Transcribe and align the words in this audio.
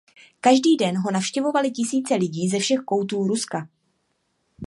Každý 0.41 0.77
den 0.77 0.97
ho 0.97 1.11
navštěvovaly 1.11 1.71
tisíce 1.71 2.15
lidí 2.15 2.49
ze 2.49 2.59
všech 2.59 2.79
koutů 2.79 3.27
Ruska. 3.27 3.67